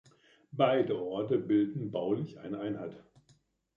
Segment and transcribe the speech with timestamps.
[0.51, 2.97] Beide Orte bilden baulich eine Einheit.